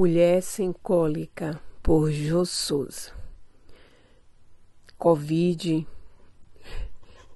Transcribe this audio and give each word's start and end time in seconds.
Mulher 0.00 0.42
sem 0.42 0.72
cólica, 0.72 1.60
por 1.82 2.10
Jô 2.10 2.46
Souza. 2.46 3.12
Covid, 4.96 5.86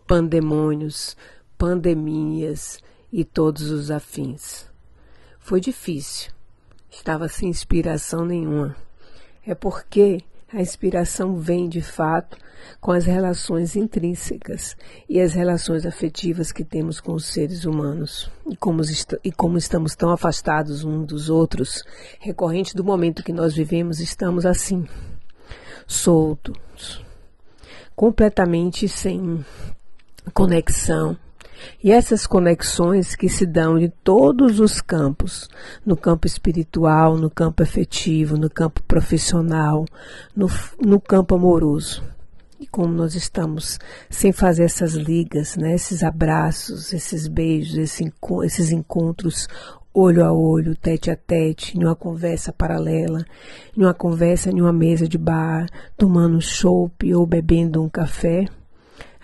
pandemônios, 0.07 1.15
pandemias 1.59 2.79
e 3.13 3.23
todos 3.23 3.69
os 3.69 3.91
afins. 3.91 4.67
Foi 5.39 5.61
difícil. 5.61 6.33
Estava 6.91 7.29
sem 7.29 7.51
inspiração 7.51 8.25
nenhuma. 8.25 8.75
É 9.47 9.55
porque 9.55 10.25
a 10.55 10.61
inspiração 10.61 11.37
vem, 11.37 11.69
de 11.69 11.83
fato, 11.83 12.39
com 12.81 12.93
as 12.93 13.07
relações 13.07 13.75
intrínsecas 13.75 14.77
e 15.09 15.21
as 15.21 15.35
relações 15.35 15.85
afetivas 15.85 16.53
que 16.53 16.63
temos 16.63 17.01
com 17.01 17.13
os 17.13 17.27
seres 17.27 17.65
humanos. 17.65 18.31
E 18.49 18.57
como, 18.57 18.81
e 19.25 19.33
como 19.33 19.59
estamos 19.59 19.97
tão 19.97 20.11
afastados 20.11 20.85
uns 20.85 21.07
dos 21.07 21.29
outros, 21.29 21.83
recorrente 22.21 22.73
do 22.73 22.85
momento 22.85 23.25
que 23.25 23.33
nós 23.33 23.55
vivemos, 23.55 23.99
estamos 23.99 24.47
assim, 24.47 24.87
soltos, 25.89 27.05
completamente 27.97 28.89
sem 28.89 29.45
conexão, 30.33 31.19
e 31.83 31.91
essas 31.91 32.27
conexões 32.27 33.15
que 33.15 33.29
se 33.29 33.47
dão 33.47 33.79
de 33.79 33.89
todos 33.89 34.61
os 34.61 34.81
campos, 34.81 35.49
no 35.85 35.97
campo 35.97 36.27
espiritual, 36.27 37.17
no 37.17 37.31
campo 37.31 37.63
afetivo, 37.63 38.37
no 38.37 38.51
campo 38.51 38.83
profissional, 38.83 39.85
no, 40.35 40.49
no 40.81 41.01
campo 41.01 41.35
amoroso. 41.35 42.03
E 42.59 42.67
como 42.67 42.93
nós 42.93 43.15
estamos 43.15 43.79
sem 44.09 44.33
fazer 44.33 44.65
essas 44.65 44.95
ligas, 44.95 45.57
né, 45.57 45.75
esses 45.75 46.03
abraços, 46.03 46.93
esses 46.93 47.29
beijos, 47.29 47.77
esse, 47.77 48.13
esses 48.45 48.71
encontros 48.71 49.49
olho 49.95 50.25
a 50.25 50.33
olho, 50.33 50.75
tete 50.75 51.09
a 51.09 51.17
tete, 51.17 51.79
em 51.79 51.85
uma 51.85 51.95
conversa 51.95 52.53
paralela, 52.53 53.25
em 53.77 53.83
uma 53.83 53.95
conversa 53.95 54.51
em 54.51 54.61
uma 54.61 54.73
mesa 54.73 55.07
de 55.07 55.17
bar, 55.17 55.67
tomando 55.97 56.37
um 56.37 56.41
chopp 56.41 57.15
ou 57.15 57.25
bebendo 57.25 57.81
um 57.81 57.89
café, 57.89 58.47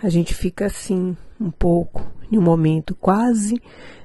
a 0.01 0.07
gente 0.07 0.33
fica 0.33 0.67
assim, 0.67 1.15
um 1.39 1.51
pouco, 1.51 2.09
em 2.31 2.37
um 2.37 2.41
momento 2.41 2.95
quase 2.95 3.61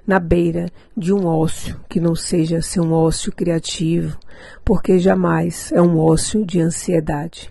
na 0.06 0.18
beira 0.18 0.70
de 0.96 1.12
um 1.12 1.26
ócio 1.26 1.80
que 1.88 2.00
não 2.00 2.14
seja 2.14 2.60
ser 2.62 2.80
um 2.80 2.92
ócio 2.92 3.32
criativo, 3.32 4.18
porque 4.64 4.98
jamais 4.98 5.72
é 5.72 5.80
um 5.80 5.98
ócio 5.98 6.44
de 6.44 6.60
ansiedade. 6.60 7.48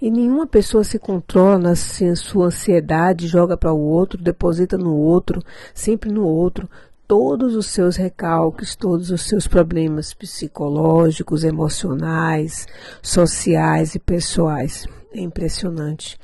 E 0.00 0.10
nenhuma 0.10 0.46
pessoa 0.46 0.82
se 0.82 0.98
controla 0.98 1.58
na 1.58 1.76
sua 1.76 2.46
ansiedade, 2.46 3.28
joga 3.28 3.56
para 3.56 3.72
o 3.72 3.78
outro, 3.78 4.20
deposita 4.20 4.78
no 4.78 4.96
outro, 4.96 5.42
sempre 5.74 6.10
no 6.10 6.24
outro, 6.24 6.68
todos 7.06 7.54
os 7.54 7.66
seus 7.66 7.96
recalques, 7.96 8.74
todos 8.74 9.10
os 9.10 9.22
seus 9.22 9.46
problemas 9.46 10.14
psicológicos, 10.14 11.44
emocionais, 11.44 12.66
sociais 13.02 13.94
e 13.94 13.98
pessoais. 13.98 14.86
É 15.12 15.20
impressionante 15.20 16.18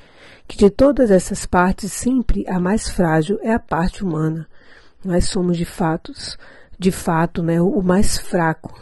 que 0.46 0.56
de 0.56 0.70
todas 0.70 1.10
essas 1.10 1.46
partes 1.46 1.92
sempre 1.92 2.44
a 2.48 2.60
mais 2.60 2.88
frágil 2.88 3.38
é 3.42 3.52
a 3.52 3.58
parte 3.58 4.04
humana. 4.04 4.46
Nós 5.04 5.26
somos 5.26 5.56
de 5.56 5.64
fatos, 5.64 6.38
de 6.78 6.90
fato, 6.90 7.42
né, 7.42 7.60
o 7.60 7.82
mais 7.82 8.18
fraco, 8.18 8.74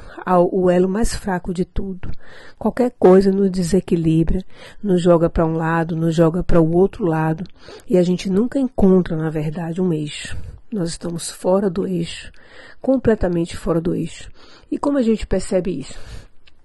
o 0.50 0.70
elo 0.70 0.89
mais 0.89 1.15
fraco 1.15 1.53
de 1.53 1.65
tudo. 1.65 2.11
Qualquer 2.59 2.92
coisa 2.98 3.31
nos 3.31 3.50
desequilibra, 3.50 4.42
nos 4.83 5.03
joga 5.03 5.28
para 5.28 5.47
um 5.47 5.55
lado, 5.55 5.97
nos 5.97 6.15
joga 6.15 6.42
para 6.42 6.61
o 6.61 6.75
outro 6.75 7.05
lado, 7.05 7.45
e 7.89 7.98
a 7.98 8.03
gente 8.03 8.31
nunca 8.31 8.59
encontra, 8.59 9.17
na 9.17 9.31
verdade, 9.31 9.81
um 9.81 9.92
eixo. 9.92 10.37
Nós 10.72 10.91
estamos 10.91 11.31
fora 11.31 11.70
do 11.70 11.87
eixo, 11.87 12.33
completamente 12.81 13.56
fora 13.56 13.81
do 13.81 13.95
eixo. 13.95 14.31
E 14.70 14.78
como 14.78 14.98
a 14.98 15.03
gente 15.03 15.27
percebe 15.27 15.78
isso? 15.78 15.95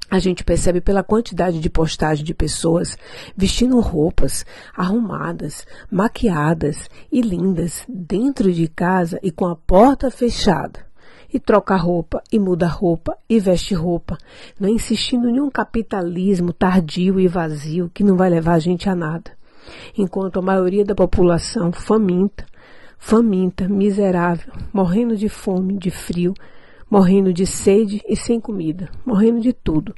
A 0.10 0.18
gente 0.18 0.44
percebe 0.44 0.82
pela 0.82 1.04
quantidade 1.04 1.60
de 1.60 1.70
postagem 1.70 2.26
de 2.26 2.34
pessoas 2.34 2.98
vestindo 3.38 3.80
roupas 3.80 4.46
arrumadas, 4.76 5.68
maquiadas 5.92 6.90
e 7.12 7.22
lindas 7.22 7.84
dentro 7.88 8.52
de 8.52 8.68
casa 8.68 9.20
e 9.22 9.32
com 9.32 9.46
a 9.46 9.56
porta 9.56 10.10
fechada. 10.10 10.88
E 11.32 11.40
troca 11.40 11.76
roupa, 11.76 12.24
e 12.32 12.40
muda 12.40 12.66
roupa, 12.66 13.16
e 13.30 13.40
veste 13.40 13.76
roupa, 13.76 14.18
não 14.60 14.68
insistindo 14.68 15.30
em 15.30 15.40
um 15.40 15.50
capitalismo 15.50 16.52
tardio 16.52 17.20
e 17.20 17.28
vazio 17.28 17.92
que 17.94 18.04
não 18.04 18.18
vai 18.18 18.32
levar 18.32 18.54
a 18.54 18.60
gente 18.60 18.90
a 18.90 18.96
nada. 18.96 19.32
Enquanto 19.96 20.40
a 20.40 20.42
maioria 20.42 20.84
da 20.84 20.96
população 20.96 21.72
faminta, 21.72 22.46
faminta, 22.98 23.68
miserável, 23.68 24.52
morrendo 24.74 25.16
de 25.16 25.30
fome, 25.30 25.78
de 25.78 25.92
frio, 25.92 26.34
morrendo 26.90 27.32
de 27.32 27.46
sede 27.46 28.02
e 28.08 28.16
sem 28.16 28.40
comida, 28.40 28.90
morrendo 29.06 29.40
de 29.40 29.54
tudo. 29.54 29.94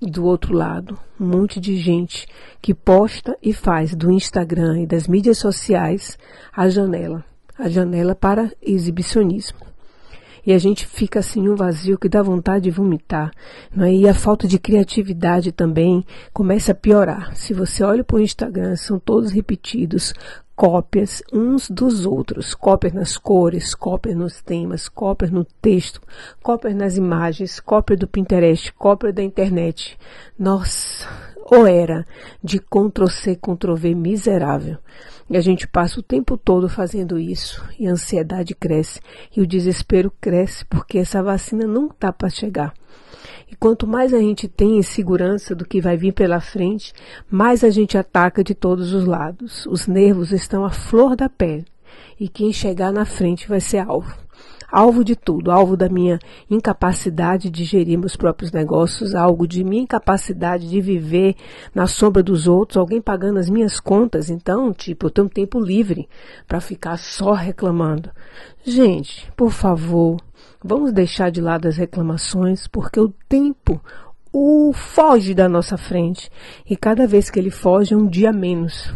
Do 0.00 0.24
outro 0.24 0.52
lado, 0.54 0.98
um 1.18 1.26
monte 1.26 1.58
de 1.58 1.76
gente 1.76 2.26
que 2.60 2.74
posta 2.74 3.36
e 3.42 3.54
faz 3.54 3.94
do 3.94 4.10
Instagram 4.10 4.80
e 4.82 4.86
das 4.86 5.06
mídias 5.06 5.38
sociais 5.38 6.18
a 6.54 6.68
janela, 6.68 7.24
a 7.58 7.68
janela 7.68 8.14
para 8.14 8.52
exibicionismo. 8.60 9.66
E 10.46 10.52
a 10.52 10.58
gente 10.58 10.86
fica 10.86 11.18
assim 11.18 11.48
um 11.48 11.56
vazio 11.56 11.98
que 11.98 12.08
dá 12.08 12.22
vontade 12.22 12.64
de 12.64 12.70
vomitar. 12.70 13.32
Não 13.74 13.84
é? 13.84 13.92
E 13.92 14.08
a 14.08 14.14
falta 14.14 14.46
de 14.46 14.60
criatividade 14.60 15.50
também 15.50 16.04
começa 16.32 16.70
a 16.70 16.74
piorar. 16.74 17.34
Se 17.34 17.52
você 17.52 17.82
olha 17.82 18.04
para 18.04 18.16
o 18.16 18.20
Instagram, 18.20 18.76
são 18.76 18.96
todos 19.00 19.32
repetidos, 19.32 20.14
cópias 20.56 21.22
uns 21.30 21.68
dos 21.68 22.06
outros, 22.06 22.54
cópias 22.54 22.94
nas 22.94 23.18
cores, 23.18 23.74
cópias 23.74 24.16
nos 24.16 24.40
temas, 24.40 24.88
cópias 24.88 25.30
no 25.30 25.44
texto, 25.44 26.00
cópias 26.42 26.74
nas 26.74 26.96
imagens, 26.96 27.60
cópia 27.60 27.94
do 27.94 28.08
Pinterest, 28.08 28.72
cópia 28.72 29.12
da 29.12 29.22
internet. 29.22 29.98
Nossa, 30.38 31.06
ou 31.48 31.66
era 31.66 32.04
de 32.42 32.58
Ctrl 32.58 33.06
C, 33.06 33.36
Ctrl 33.36 33.74
V 33.74 33.94
miserável. 33.94 34.78
E 35.30 35.36
a 35.36 35.40
gente 35.40 35.66
passa 35.66 36.00
o 36.00 36.02
tempo 36.02 36.36
todo 36.36 36.68
fazendo 36.68 37.18
isso, 37.18 37.64
e 37.78 37.86
a 37.86 37.92
ansiedade 37.92 38.54
cresce, 38.54 39.00
e 39.36 39.40
o 39.40 39.46
desespero 39.46 40.12
cresce, 40.20 40.64
porque 40.64 40.98
essa 40.98 41.22
vacina 41.22 41.66
não 41.66 41.86
está 41.86 42.12
para 42.12 42.28
chegar. 42.28 42.72
E 43.50 43.54
quanto 43.54 43.86
mais 43.86 44.12
a 44.12 44.18
gente 44.18 44.48
tem 44.48 44.78
insegurança 44.78 45.54
do 45.54 45.64
que 45.64 45.80
vai 45.80 45.96
vir 45.96 46.12
pela 46.12 46.40
frente, 46.40 46.92
mais 47.30 47.62
a 47.62 47.70
gente 47.70 47.96
ataca 47.96 48.42
de 48.42 48.54
todos 48.54 48.92
os 48.92 49.04
lados. 49.04 49.66
Os 49.66 49.86
nervos 49.86 50.32
estão 50.32 50.64
à 50.64 50.70
flor 50.70 51.14
da 51.14 51.28
pele. 51.28 51.64
E 52.18 52.28
quem 52.28 52.52
chegar 52.52 52.92
na 52.92 53.04
frente 53.04 53.48
vai 53.48 53.60
ser 53.60 53.78
alvo. 53.78 54.12
Alvo 54.70 55.04
de 55.04 55.16
tudo, 55.16 55.50
alvo 55.50 55.76
da 55.76 55.88
minha 55.88 56.18
incapacidade 56.50 57.50
de 57.50 57.64
gerir 57.64 57.98
meus 57.98 58.16
próprios 58.16 58.52
negócios, 58.52 59.14
algo 59.14 59.46
de 59.46 59.62
minha 59.64 59.82
incapacidade 59.82 60.68
de 60.68 60.80
viver 60.80 61.34
na 61.74 61.86
sombra 61.86 62.22
dos 62.22 62.46
outros, 62.46 62.76
alguém 62.76 63.00
pagando 63.00 63.38
as 63.38 63.48
minhas 63.48 63.80
contas. 63.80 64.30
Então, 64.30 64.72
tipo, 64.72 65.06
eu 65.06 65.10
tenho 65.10 65.28
tempo 65.28 65.60
livre 65.60 66.08
para 66.46 66.60
ficar 66.60 66.96
só 66.96 67.32
reclamando. 67.32 68.10
Gente, 68.64 69.30
por 69.36 69.50
favor, 69.50 70.16
Vamos 70.68 70.92
deixar 70.92 71.30
de 71.30 71.40
lado 71.40 71.68
as 71.68 71.76
reclamações, 71.76 72.66
porque 72.66 72.98
o 72.98 73.12
tempo 73.28 73.80
o 74.32 74.72
foge 74.72 75.32
da 75.32 75.48
nossa 75.48 75.78
frente. 75.78 76.28
E 76.68 76.76
cada 76.76 77.06
vez 77.06 77.30
que 77.30 77.38
ele 77.38 77.50
foge 77.50 77.94
é 77.94 77.96
um 77.96 78.06
dia 78.06 78.32
menos 78.32 78.92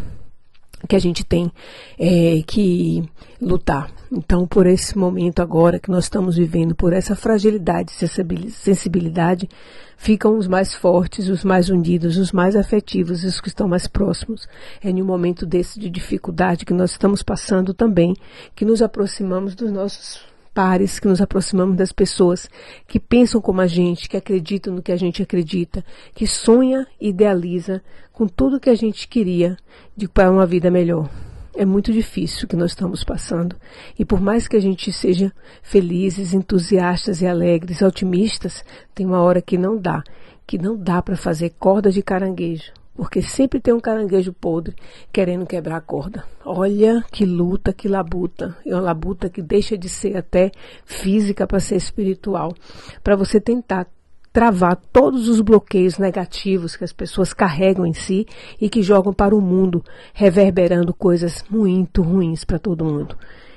que 0.89 0.97
a 0.97 0.99
gente 0.99 1.25
tem 1.25 1.51
é, 1.99 2.43
que 2.47 3.03
lutar. 3.41 3.91
Então, 4.13 4.47
por 4.47 4.67
esse 4.67 4.99
momento 4.99 5.41
agora 5.41 5.79
que 5.79 5.91
nós 5.91 6.05
estamos 6.05 6.37
vivendo, 6.37 6.75
por 6.75 6.93
essa 6.93 7.15
fragilidade, 7.15 7.93
sensibilidade, 7.93 9.49
ficam 9.97 10.37
os 10.37 10.49
mais 10.49 10.75
fortes, 10.75 11.29
os 11.29 11.45
mais 11.45 11.69
unidos, 11.69 12.17
os 12.17 12.33
mais 12.33 12.57
afetivos, 12.57 13.23
os 13.23 13.41
que 13.41 13.49
estão 13.49 13.69
mais 13.69 13.87
próximos. 13.87 14.49
É 14.83 14.91
em 14.91 15.03
um 15.03 15.07
momento 15.07 15.47
desse 15.47 15.79
de 15.79 15.89
dificuldade 15.89 16.65
que 16.65 16.75
nós 16.75 16.93
estamos 16.93 17.23
passando 17.23 17.73
também, 17.73 18.17
que 18.55 18.65
nos 18.65 18.83
aproximamos 18.83 19.55
dos 19.55 19.71
nossos 19.71 20.21
pares, 20.55 20.99
que 20.99 21.09
nos 21.09 21.21
aproximamos 21.21 21.77
das 21.77 21.93
pessoas 21.93 22.49
que 22.87 22.99
pensam 22.99 23.41
como 23.41 23.61
a 23.61 23.67
gente, 23.67 24.09
que 24.09 24.17
acreditam 24.17 24.75
no 24.75 24.83
que 24.83 24.93
a 24.93 24.97
gente 24.97 25.23
acredita, 25.23 25.85
que 26.15 26.27
sonha 26.27 26.87
e 27.01 27.09
idealiza 27.09 27.83
com 28.13 28.27
tudo 28.27 28.61
que 28.61 28.71
a 28.71 28.75
gente 28.75 29.09
queria 29.09 29.57
de 29.97 30.09
para 30.09 30.31
uma 30.31 30.47
vida 30.47 30.71
melhor. 30.71 31.09
É 31.55 31.65
muito 31.65 31.93
difícil 31.93 32.45
o 32.45 32.49
que 32.49 32.57
nós 32.57 32.71
estamos 32.71 33.03
passando. 33.03 33.57
E 33.99 34.05
por 34.05 34.21
mais 34.21 34.47
que 34.47 34.57
a 34.57 34.61
gente 34.61 34.93
seja 34.93 35.33
felizes, 35.63 36.33
entusiastas 36.33 37.21
e 37.21 37.27
alegres, 37.27 37.83
otimistas, 37.83 38.65
tem 38.95 39.05
uma 39.05 39.21
hora 39.21 39.43
que 39.43 39.59
não 39.59 39.77
dá, 39.77 40.03
que 40.47 40.59
não 40.59 40.77
dá 40.77 41.03
para 41.03 41.17
fazer 41.17 41.51
corda 41.59 41.91
de 41.91 42.03
caranguejo 42.03 42.80
porque 43.01 43.23
sempre 43.23 43.59
tem 43.59 43.73
um 43.73 43.81
caranguejo 43.81 44.31
podre 44.31 44.77
querendo 45.11 45.47
quebrar 45.47 45.79
a 45.79 45.81
corda. 45.81 46.23
Olha 46.45 47.03
que 47.11 47.25
luta, 47.25 47.73
que 47.73 47.89
labuta. 47.89 48.55
É 48.67 48.75
uma 48.75 48.83
labuta 48.83 49.31
que 49.31 49.41
deixa 49.41 49.79
de 49.79 49.89
ser 49.89 50.19
até 50.19 50.53
física 50.85 51.47
para 51.47 51.59
ser 51.61 51.77
espiritual. 51.77 52.55
Para 53.03 53.17
você 53.17 53.41
tentar 53.41 53.87
travar 54.31 54.77
todos 54.93 55.31
os 55.31 55.41
bloqueios 55.41 55.97
negativos 55.97 56.77
que 56.77 56.85
as 56.85 56.93
pessoas 56.93 57.33
carregam 57.33 57.87
em 57.87 57.95
si 57.95 58.27
e 58.61 58.69
que 58.69 58.83
jogam 58.83 59.15
para 59.15 59.35
o 59.35 59.41
mundo, 59.41 59.83
reverberando 60.13 60.93
coisas 60.93 61.43
muito 61.49 62.03
ruins 62.03 62.45
para 62.45 62.59
todo 62.59 62.85
mundo. 62.85 63.17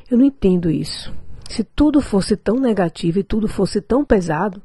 Eu 0.10 0.18
não 0.18 0.24
entendo 0.24 0.72
isso. 0.72 1.14
Se 1.50 1.66
tudo 1.66 2.00
fosse 2.00 2.38
tão 2.38 2.56
negativo 2.56 3.20
e 3.20 3.24
tudo 3.24 3.50
fosse 3.50 3.82
tão 3.82 4.06
pesado, 4.06 4.62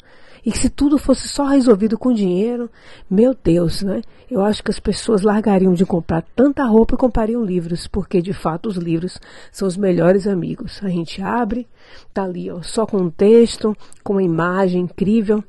E 0.48 0.56
se 0.56 0.70
tudo 0.70 0.96
fosse 0.96 1.28
só 1.28 1.44
resolvido 1.44 1.98
com 1.98 2.10
dinheiro, 2.10 2.70
meu 3.10 3.34
Deus, 3.34 3.82
né? 3.82 4.00
Eu 4.30 4.40
acho 4.40 4.64
que 4.64 4.70
as 4.70 4.80
pessoas 4.80 5.20
largariam 5.20 5.74
de 5.74 5.84
comprar 5.84 6.22
tanta 6.34 6.64
roupa 6.64 6.94
e 6.94 6.98
comprariam 6.98 7.44
livros, 7.44 7.86
porque 7.86 8.22
de 8.22 8.32
fato 8.32 8.66
os 8.66 8.76
livros 8.78 9.20
são 9.52 9.68
os 9.68 9.76
melhores 9.76 10.26
amigos. 10.26 10.80
A 10.82 10.88
gente 10.88 11.20
abre, 11.20 11.68
tá 12.14 12.22
ali, 12.22 12.50
ó, 12.50 12.62
só 12.62 12.86
com 12.86 12.96
um 12.96 13.10
texto, 13.10 13.76
com 14.02 14.14
uma 14.14 14.22
imagem 14.22 14.84
incrível, 14.84 15.44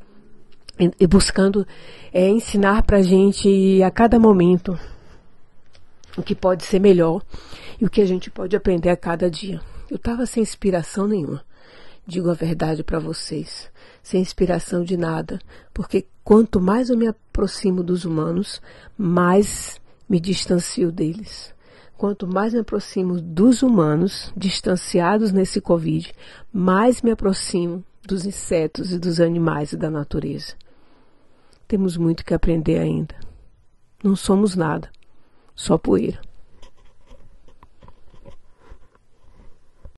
e, 0.78 0.92
e 1.00 1.08
buscando 1.08 1.66
é, 2.12 2.28
ensinar 2.28 2.84
pra 2.84 3.02
gente 3.02 3.82
a 3.82 3.90
cada 3.90 4.20
momento 4.20 4.78
o 6.18 6.22
que 6.22 6.36
pode 6.36 6.66
ser 6.66 6.80
melhor 6.82 7.22
e 7.80 7.86
o 7.86 7.90
que 7.90 8.02
a 8.02 8.06
gente 8.06 8.30
pode 8.30 8.54
aprender 8.54 8.90
a 8.90 8.98
cada 8.98 9.32
dia. 9.32 9.62
Eu 9.90 9.96
estava 9.96 10.26
sem 10.26 10.44
inspiração 10.44 11.08
nenhuma. 11.08 11.42
Digo 12.10 12.32
a 12.32 12.34
verdade 12.34 12.84
para 12.84 12.98
vocês, 12.98 13.70
sem 14.02 14.20
inspiração 14.20 14.84
de 14.84 14.98
nada, 14.98 15.40
porque 15.72 16.08
quanto 16.24 16.60
mais 16.60 16.90
eu 16.90 16.98
me 16.98 17.06
aproximo 17.08 17.84
dos 17.84 18.04
humanos, 18.04 18.60
mais 18.98 19.80
me 20.10 20.20
distancio 20.20 20.92
deles. 20.92 21.54
Quanto 21.96 22.26
mais 22.26 22.52
me 22.52 22.62
aproximo 22.62 23.22
dos 23.22 23.62
humanos, 23.62 24.34
distanciados 24.36 25.32
nesse 25.32 25.62
Covid, 25.62 26.12
mais 26.52 27.04
me 27.04 27.12
aproximo 27.12 27.86
dos 28.04 28.26
insetos 28.26 28.92
e 28.92 28.98
dos 28.98 29.20
animais 29.20 29.74
e 29.74 29.78
da 29.78 29.92
natureza. 29.92 30.56
Temos 31.68 31.96
muito 31.96 32.26
que 32.26 32.34
aprender 32.34 32.80
ainda. 32.80 33.14
Não 34.04 34.16
somos 34.16 34.56
nada, 34.56 34.90
só 35.54 35.78
poeira. 35.78 36.20